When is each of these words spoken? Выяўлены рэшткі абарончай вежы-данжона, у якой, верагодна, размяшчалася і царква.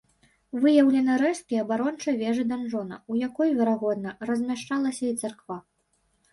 Выяўлены 0.61 1.17
рэшткі 1.23 1.59
абарончай 1.65 2.17
вежы-данжона, 2.23 2.95
у 3.13 3.21
якой, 3.27 3.49
верагодна, 3.61 4.09
размяшчалася 4.33 5.05
і 5.13 5.15
царква. 5.21 5.57